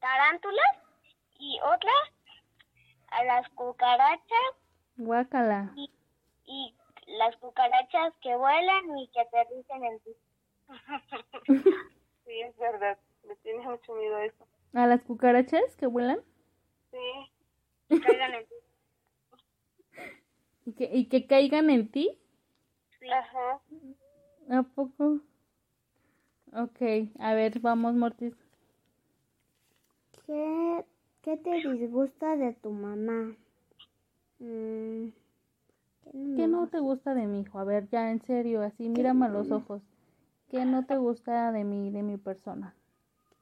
[0.00, 0.76] Tarántulas
[1.38, 1.92] y otra
[3.08, 4.54] a las cucarachas
[4.96, 5.72] Guácala.
[5.76, 5.90] y,
[6.46, 6.74] y
[7.18, 10.10] las cucarachas que vuelan y que aterricen en ti.
[12.24, 12.98] Sí, es verdad.
[13.26, 14.46] Me tiene mucho miedo eso.
[14.72, 16.20] ¿A las cucarachas que vuelan?
[16.90, 17.30] Sí.
[17.88, 18.54] que caigan en ti.
[20.66, 22.18] ¿Y que, y que caigan en ti?
[22.98, 23.08] Sí.
[23.10, 23.60] Ajá.
[24.50, 25.20] ¿A poco?
[26.52, 28.34] Ok, a ver, vamos, Mortis.
[30.26, 30.84] ¿Qué,
[31.22, 33.34] ¿Qué te disgusta de tu mamá?
[34.38, 35.08] Mm,
[36.04, 37.58] ¿qué no ¿Qué no te gusta de mi hijo?
[37.58, 39.82] A ver, ya en serio, así, mírame a los ojos.
[40.54, 42.76] ¿Qué no te gusta de mí, de mi persona?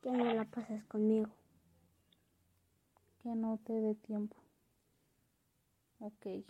[0.01, 1.29] que no la pases conmigo.
[3.22, 4.35] Que no te dé tiempo.
[6.01, 6.42] Ok.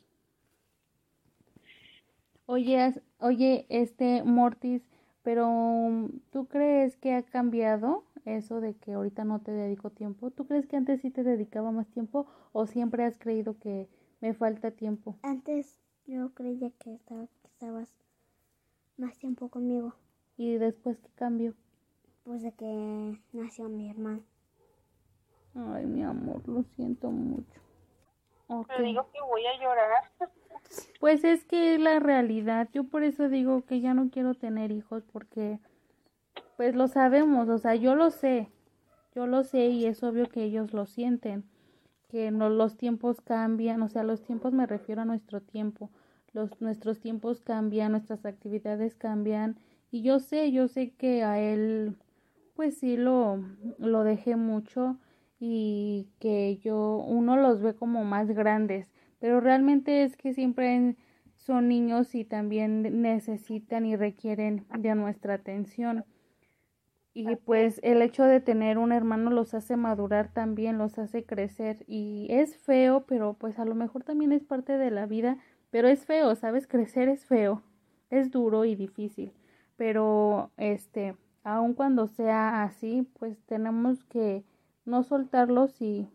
[2.47, 4.89] Oye, oye, este Mortis,
[5.25, 10.31] pero um, ¿tú crees que ha cambiado eso de que ahorita no te dedico tiempo?
[10.31, 13.89] ¿Tú crees que antes sí te dedicaba más tiempo o siempre has creído que
[14.21, 15.17] me falta tiempo?
[15.23, 17.93] Antes yo creía que, estaba, que estabas
[18.97, 19.97] más tiempo conmigo,
[20.37, 21.55] ¿Y después qué cambió?
[22.25, 24.23] pues de que nació mi hermano.
[25.55, 27.61] Ay, mi amor, lo siento mucho.
[28.47, 28.69] Ok.
[28.69, 30.05] Pero digo que voy a llorar.
[31.01, 32.69] Pues es que es la realidad.
[32.73, 35.59] Yo por eso digo que ya no quiero tener hijos porque
[36.57, 38.49] pues lo sabemos, o sea, yo lo sé.
[39.15, 41.45] Yo lo sé y es obvio que ellos lo sienten.
[42.09, 45.91] que no, los tiempos cambian, o sea, los tiempos me refiero a nuestro tiempo,
[46.33, 49.59] los, nuestros tiempos cambian, nuestras actividades cambian,
[49.93, 51.97] y yo sé, yo sé que a él,
[52.55, 53.39] pues sí lo,
[53.79, 54.97] lo dejé mucho
[55.39, 60.97] y que yo, uno los ve como más grandes, pero realmente es que siempre
[61.37, 66.05] son niños y también necesitan y requieren de nuestra atención.
[67.15, 71.85] Y pues el hecho de tener un hermano los hace madurar también, los hace crecer
[71.87, 75.37] y es feo, pero pues a lo mejor también es parte de la vida,
[75.71, 76.67] pero es feo, ¿sabes?
[76.67, 77.63] Crecer es feo,
[78.09, 79.33] es duro y difícil,
[79.77, 84.45] pero este, aun cuando sea así, pues tenemos que
[84.85, 86.09] no soltarlos y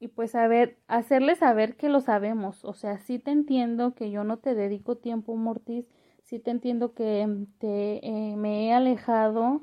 [0.00, 2.64] y pues saber, hacerles saber que lo sabemos.
[2.64, 5.86] O sea, sí te entiendo que yo no te dedico tiempo, Mortis,
[6.22, 7.26] sí te entiendo que
[7.58, 9.62] te, eh, me he alejado,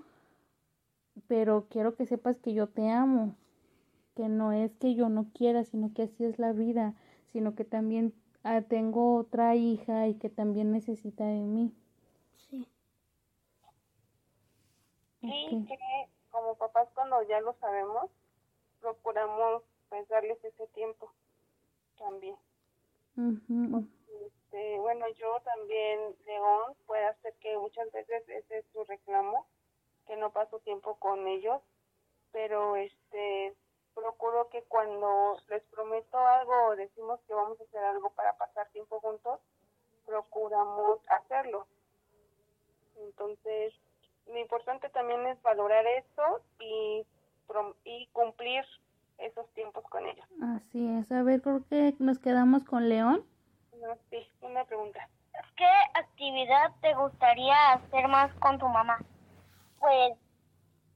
[1.28, 3.36] pero quiero que sepas que yo te amo,
[4.16, 6.96] que no es que yo no quiera, sino que así es la vida,
[7.34, 11.74] sino que también ah, tengo otra hija y que también necesita de mí.
[12.50, 12.68] Sí.
[15.28, 15.78] Y que
[16.32, 18.10] como papás cuando ya lo sabemos,
[18.82, 21.12] procuramos pues darles ese tiempo
[21.98, 22.36] también.
[24.26, 29.48] este, bueno, yo también, León, puede hacer que muchas veces ese es su reclamo,
[30.08, 31.62] que no paso tiempo con ellos,
[32.32, 33.56] pero este
[33.94, 38.68] procuro que cuando les prometo algo o decimos que vamos a hacer algo para pasar
[38.70, 39.40] tiempo juntos,
[40.06, 41.66] procuramos hacerlo.
[42.98, 43.74] Entonces,
[44.28, 47.06] lo importante también es valorar eso y,
[47.84, 48.64] y cumplir
[49.18, 50.26] esos tiempos con ellos.
[50.56, 51.12] Así es.
[51.12, 53.26] A ver, creo que nos quedamos con León.
[53.82, 55.08] No, sí, una pregunta.
[55.56, 58.98] ¿Qué actividad te gustaría hacer más con tu mamá?
[59.80, 60.18] Pues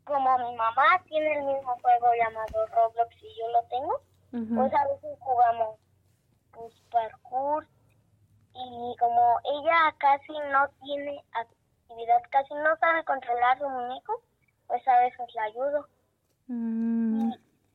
[0.05, 4.01] como mi mamá tiene el mismo juego llamado Roblox y yo lo tengo,
[4.55, 5.77] pues a veces jugamos
[6.51, 7.67] pues parkour
[8.55, 11.58] y como ella casi no tiene actividad,
[12.31, 14.21] casi no sabe controlar su muñeco,
[14.67, 15.87] pues a veces la ayudo.
[16.47, 17.31] Mm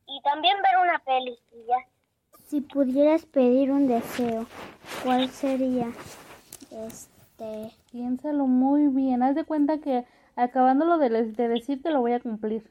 [0.07, 1.77] y también ver una peli y ya.
[2.45, 4.45] Si pudieras pedir un deseo,
[5.03, 5.87] ¿cuál sería?
[6.71, 9.23] Este, piénsalo muy bien.
[9.23, 12.69] Haz de cuenta que acabándolo de, de decir te lo voy a cumplir.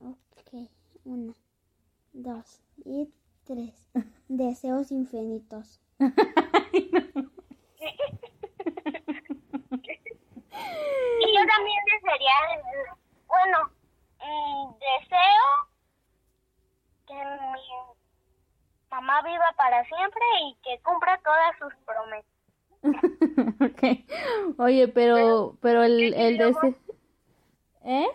[0.00, 0.68] Ok,
[1.04, 1.34] una,
[2.12, 3.08] dos y
[3.44, 3.88] tres.
[4.28, 5.80] Deseos infinitos.
[11.20, 12.32] y yo también desearía,
[13.26, 13.70] bueno,
[14.18, 15.46] mm, deseo
[17.06, 18.00] que mi
[18.90, 22.32] mamá viva para siempre y que cumpla todas sus promesas.
[23.72, 24.06] okay.
[24.58, 26.74] Oye, pero, pero, el, el deseo...
[27.84, 28.08] ¿Eh?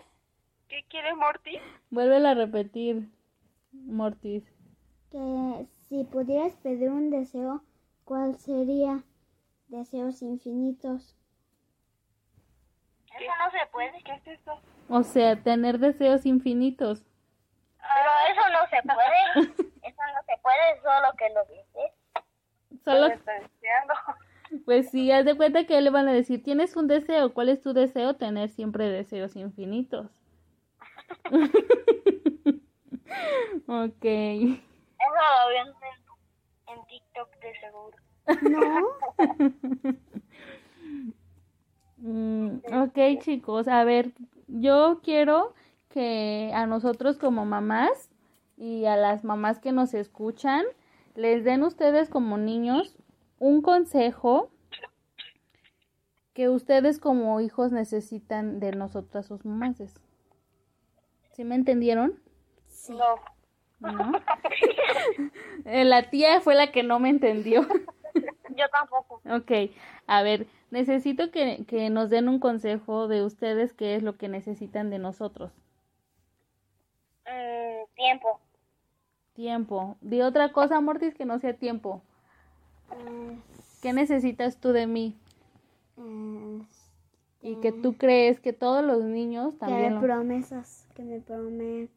[0.68, 1.60] ¿Qué quieres, Mortis?
[1.90, 3.10] Vuelve a repetir,
[3.72, 4.44] Mortis.
[5.12, 7.64] Que si pudieras pedir un deseo,
[8.04, 9.04] ¿cuál sería?
[9.70, 11.16] Deseos infinitos.
[13.20, 14.04] Eso no se puede.
[14.04, 14.60] ¿Qué es eso?
[14.90, 17.04] O sea, tener deseos infinitos.
[17.80, 19.68] Pero eso no se puede.
[19.88, 21.92] Eso no se puede, solo que lo dices.
[22.84, 23.08] Solo...
[23.10, 23.94] deseando.
[24.64, 27.62] Pues sí, haz de cuenta que le van a decir, tienes un deseo, ¿cuál es
[27.62, 28.14] tu deseo?
[28.14, 30.08] Tener siempre deseos infinitos.
[33.68, 34.06] ok.
[34.06, 34.62] Eso
[35.10, 35.68] lo vi en,
[36.68, 37.98] en TikTok de seguro.
[38.50, 38.88] No.
[41.98, 44.12] Mm, ok, chicos, a ver,
[44.48, 45.54] yo quiero
[45.90, 48.10] que a nosotros como mamás
[48.56, 50.64] y a las mamás que nos escuchan,
[51.16, 52.96] les den ustedes como niños
[53.40, 54.50] un consejo
[56.34, 60.00] que ustedes como hijos necesitan de nosotras sus mamás.
[61.32, 62.20] ¿Sí me entendieron?
[62.68, 62.94] Sí.
[62.94, 63.92] No.
[63.92, 64.12] ¿No?
[65.66, 67.62] Eh, la tía fue la que no me entendió.
[68.56, 69.22] Yo tampoco.
[69.30, 69.72] Ok,
[70.08, 74.28] a ver, necesito que, que nos den un consejo de ustedes qué es lo que
[74.30, 75.52] necesitan de nosotros.
[77.26, 78.40] Mm, tiempo.
[79.34, 79.98] Tiempo.
[80.02, 82.02] Di otra cosa, Mortis, que no sea tiempo.
[83.82, 85.16] ¿Qué necesitas tú de mí?
[87.42, 89.90] Y que tú crees que todos los niños que también...
[89.90, 91.90] me lo- promesas, que me prome,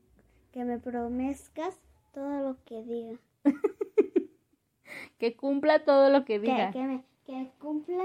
[0.53, 1.79] que me promescas
[2.13, 3.19] todo lo que diga.
[5.19, 6.71] que cumpla todo lo que Que, diga.
[6.73, 8.05] que me, que cumpla,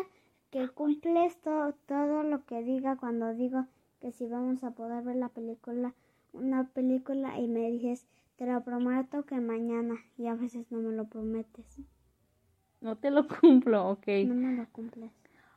[0.51, 3.65] que cumples todo, todo lo que diga cuando digo
[3.99, 5.93] que si vamos a poder ver la película,
[6.31, 8.05] una película y me dices,
[8.37, 11.79] te lo prometo que mañana y a veces no me lo prometes,
[12.81, 14.07] No te lo cumplo, ok.
[14.27, 15.11] no me lo cumples.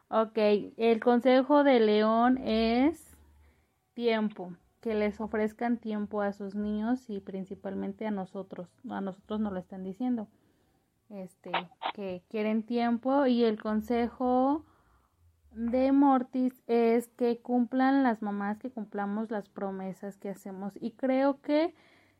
[0.09, 0.39] Ok,
[0.79, 3.17] el consejo de León es
[3.95, 4.55] tiempo.
[4.81, 8.69] que les ofrezcan tiempo a sus niños y principalmente a nosotros.
[8.89, 10.29] A nosotros nos lo están diciendo.
[11.11, 11.51] Este,
[11.95, 14.63] que quieren tiempo y el consejo
[15.53, 21.41] de Mortis es que cumplan las mamás, que cumplamos las promesas que hacemos y creo
[21.41, 21.75] que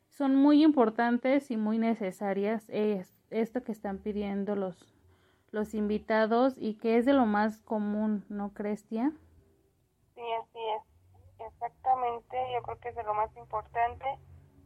[0.09, 4.77] son muy importantes y muy necesarias es, esto que están pidiendo los,
[5.51, 9.13] los invitados y que es de lo más común, ¿no crees, tía?
[10.15, 11.47] Sí, así es.
[11.47, 14.07] Exactamente, yo creo que es de lo más importante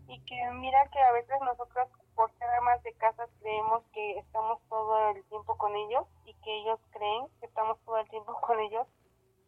[0.08, 1.88] y que mira que a veces nosotros
[2.22, 6.56] por ser amas de casa creemos que estamos todo el tiempo con ellos y que
[6.60, 8.86] ellos creen que estamos todo el tiempo con ellos,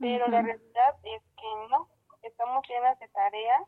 [0.01, 1.89] pero la realidad es que no,
[2.23, 3.63] estamos llenas de tareas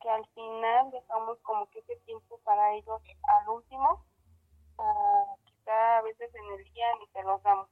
[0.00, 3.02] que al final dejamos como que ese tiempo para ellos
[3.40, 4.04] al último
[4.76, 7.68] o quizá a veces en el día ni se los damos.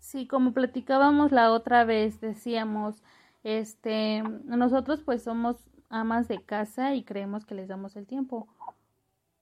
[0.00, 3.00] Sí, como platicábamos la otra vez, decíamos,
[3.44, 8.48] este, nosotros pues somos amas de casa y creemos que les damos el tiempo.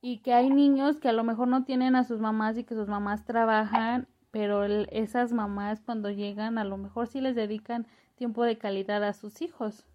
[0.07, 2.75] Y que hay niños que a lo mejor no tienen a sus mamás y que
[2.75, 8.45] sus mamás trabajan, pero esas mamás cuando llegan a lo mejor sí les dedican tiempo
[8.45, 9.87] de calidad a sus hijos.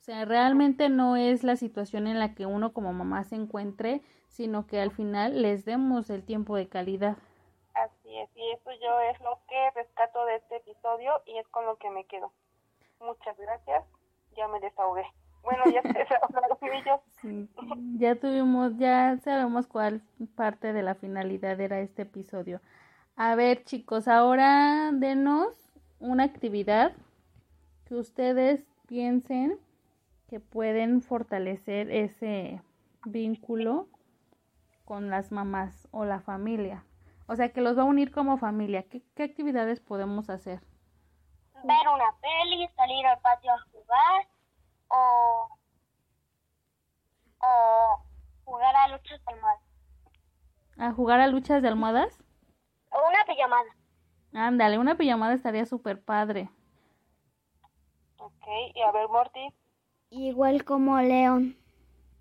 [0.00, 4.02] O sea, realmente no es la situación en la que uno como mamá se encuentre,
[4.26, 7.16] sino que al final les demos el tiempo de calidad.
[7.74, 11.64] Así es, y eso yo es lo que rescato de este episodio y es con
[11.66, 12.32] lo que me quedo.
[12.98, 13.84] Muchas gracias,
[14.36, 15.04] ya me desahogué.
[15.46, 15.80] Bueno, ya
[17.98, 20.02] ya tuvimos, ya sabemos cuál
[20.34, 22.60] parte de la finalidad era este episodio.
[23.14, 25.46] A ver, chicos, ahora denos
[26.00, 26.94] una actividad
[27.84, 29.60] que ustedes piensen
[30.28, 32.60] que pueden fortalecer ese
[33.04, 33.86] vínculo
[34.84, 36.84] con las mamás o la familia.
[37.28, 38.82] O sea, que los va a unir como familia.
[38.82, 40.58] ¿Qué, qué actividades podemos hacer?
[41.62, 44.26] Ver una peli, salir al patio a jugar,
[44.96, 45.48] o,
[47.40, 48.02] o
[48.44, 49.60] jugar a luchas de almohadas.
[50.78, 52.18] ¿A jugar a luchas de almohadas?
[52.90, 53.76] O una pijamada.
[54.32, 56.48] Ándale, una pijamada estaría súper padre.
[58.18, 59.48] Ok, y a ver, Morty.
[60.10, 61.56] Igual como León.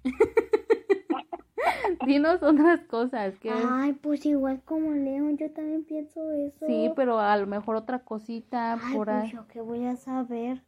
[2.06, 3.38] Dinos otras cosas.
[3.40, 6.66] que Ay, pues igual como León, yo también pienso eso.
[6.68, 9.32] Sí, pero a lo mejor otra cosita por pues ahí.
[9.32, 10.62] yo qué voy a saber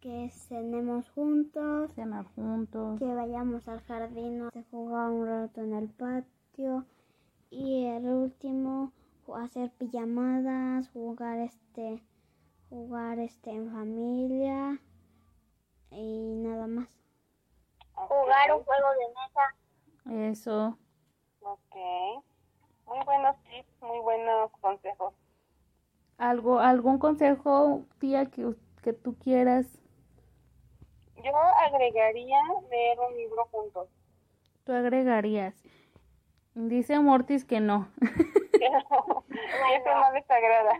[0.00, 5.88] que cenemos juntos, cenar juntos, que vayamos al jardín a jugar un rato en el
[5.88, 6.84] patio
[7.50, 8.92] y el último
[9.34, 12.02] hacer pijamadas, jugar este
[12.68, 14.80] jugar este en familia
[15.90, 16.88] y nada más.
[17.92, 20.30] Jugar un juego de mesa.
[20.30, 20.78] Eso.
[21.40, 21.76] Ok.
[22.86, 25.14] Muy buenos tips, muy buenos consejos.
[26.18, 29.66] ¿Algo, algún consejo, tía, que, que tú quieras
[31.22, 31.32] yo
[31.66, 32.38] agregaría
[32.70, 33.88] leer un libro juntos.
[34.64, 35.54] Tú agregarías.
[36.54, 37.88] Dice Mortis que no.
[38.56, 39.24] No.
[39.76, 40.72] Eso no les agrada.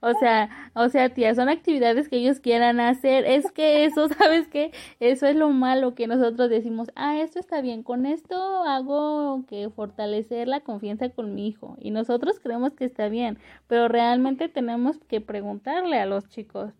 [0.00, 3.24] O sea, o sea, tía, son actividades que ellos quieran hacer.
[3.24, 4.72] Es que eso, ¿sabes qué?
[5.00, 9.68] Eso es lo malo que nosotros decimos, ah, esto está bien, con esto hago que
[9.70, 11.76] fortalecer la confianza con mi hijo.
[11.80, 16.72] Y nosotros creemos que está bien, pero realmente tenemos que preguntarle a los chicos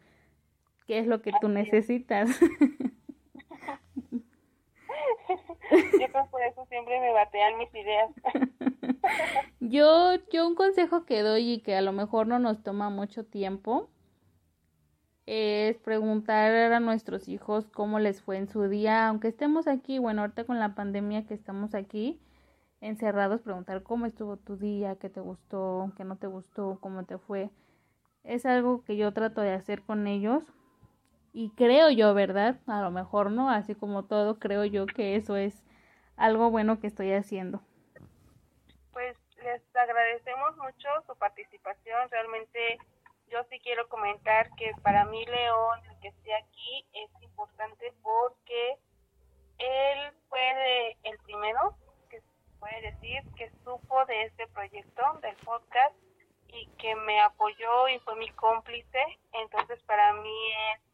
[0.86, 2.28] qué es lo que tú necesitas.
[5.70, 8.10] Yo creo por eso siempre me batean mis ideas.
[9.60, 13.24] yo, yo un consejo que doy y que a lo mejor no nos toma mucho
[13.24, 13.90] tiempo
[15.26, 20.22] es preguntar a nuestros hijos cómo les fue en su día, aunque estemos aquí, bueno,
[20.22, 22.20] ahorita con la pandemia que estamos aquí
[22.80, 27.18] encerrados, preguntar cómo estuvo tu día, qué te gustó, qué no te gustó, cómo te
[27.18, 27.50] fue.
[28.22, 30.44] Es algo que yo trato de hacer con ellos
[31.36, 32.56] y creo yo, ¿verdad?
[32.66, 35.62] A lo mejor no, así como todo, creo yo que eso es
[36.16, 37.60] algo bueno que estoy haciendo.
[38.90, 42.10] Pues les agradecemos mucho su participación.
[42.10, 42.78] Realmente
[43.28, 48.78] yo sí quiero comentar que para mí León, el que esté aquí, es importante porque
[49.58, 51.76] él fue el primero,
[52.08, 52.22] que
[52.58, 55.94] puede decir, que supo de este proyecto, del podcast,
[56.48, 59.04] y que me apoyó y fue mi cómplice.
[59.34, 60.85] Entonces para mí es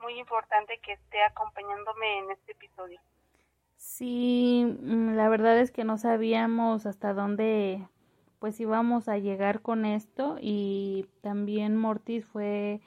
[0.00, 3.00] muy importante que esté acompañándome en este episodio.
[3.76, 7.86] Sí, mm, la verdad es que no sabíamos hasta dónde
[8.38, 12.80] pues íbamos a llegar con esto y también Mortis fue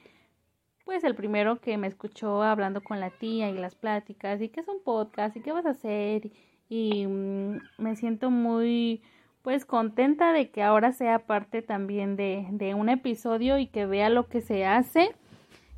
[0.85, 4.61] pues el primero que me escuchó hablando con la tía y las pláticas y qué
[4.61, 6.31] es un podcast y qué vas a hacer
[6.69, 9.01] y mm, me siento muy
[9.41, 14.09] pues contenta de que ahora sea parte también de, de un episodio y que vea
[14.09, 15.15] lo que se hace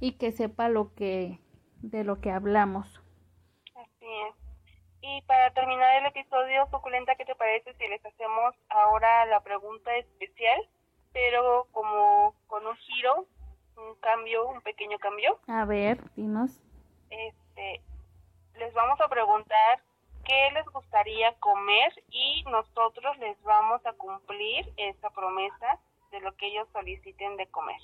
[0.03, 1.39] y que sepa lo que
[1.77, 3.01] de lo que hablamos.
[3.73, 4.35] Así es.
[4.99, 9.95] Y para terminar el episodio, Suculenta, ¿qué te parece si les hacemos ahora la pregunta
[9.95, 10.59] especial,
[11.13, 13.27] pero como con un giro,
[13.77, 15.39] un cambio, un pequeño cambio?
[15.47, 16.61] A ver, dinos.
[17.09, 17.81] Este,
[18.55, 19.83] les vamos a preguntar
[20.25, 25.79] qué les gustaría comer y nosotros les vamos a cumplir esa promesa
[26.11, 27.79] de lo que ellos soliciten de comer.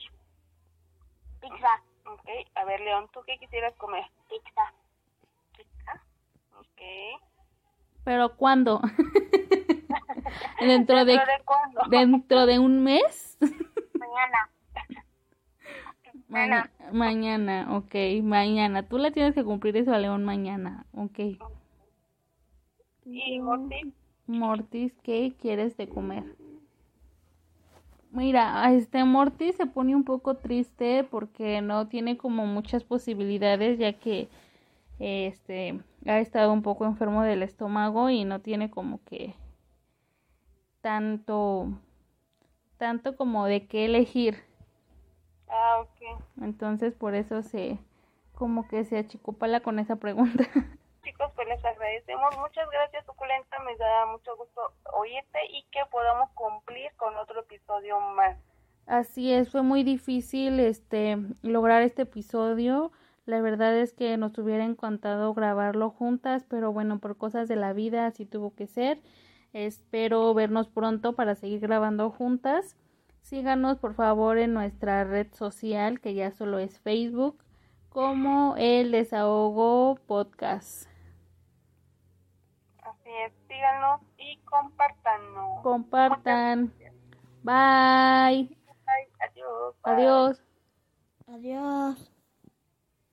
[1.39, 1.81] Pizza.
[2.13, 4.03] Ok, a ver León, ¿tú qué quisieras comer?
[4.29, 4.73] Pizza.
[5.55, 6.03] Pizza.
[6.57, 7.21] Ok.
[8.03, 8.81] Pero ¿cuándo?
[10.59, 11.81] dentro de ¿Dentro de cuándo?
[11.89, 13.37] dentro de un mes.
[13.99, 14.49] Mañana.
[16.27, 18.87] Ma- mañana, ok, mañana.
[18.87, 21.19] Tú le tienes que cumplir eso a León mañana, ok.
[23.05, 23.93] ¿Y Morty?
[24.27, 26.23] Mortis, ¿qué quieres de comer?
[28.11, 33.93] Mira, este Mortis se pone un poco triste porque no tiene como muchas posibilidades ya
[33.93, 34.29] que
[34.99, 39.35] este ha estado un poco enfermo del estómago y no tiene como que
[40.81, 41.67] tanto
[42.77, 44.37] tanto como de qué elegir.
[45.49, 46.21] Ah, ok.
[46.41, 47.77] Entonces por eso se
[48.35, 50.47] como que se achicopala con esa pregunta.
[51.09, 52.37] Chicos, pues les agradecemos.
[52.37, 53.57] Muchas gracias, Suculenta.
[53.65, 54.61] Me da mucho gusto
[54.93, 58.37] oírte y que podamos cumplir con otro episodio más.
[58.85, 62.91] Así es, fue muy difícil este lograr este episodio.
[63.25, 67.73] La verdad es que nos hubiera encantado grabarlo juntas, pero bueno, por cosas de la
[67.73, 69.01] vida así tuvo que ser.
[69.51, 72.77] Espero vernos pronto para seguir grabando juntas.
[73.21, 77.43] Síganos por favor en nuestra red social, que ya solo es Facebook,
[77.89, 80.88] como El Desahogo Podcast.
[83.09, 85.63] Así es, síganos y compártanos.
[85.63, 86.71] Compartan.
[87.41, 88.55] Bye.
[88.85, 89.75] Bye, adiós.
[89.81, 89.93] Bye.
[89.93, 90.43] Adiós.
[91.27, 92.11] Adiós.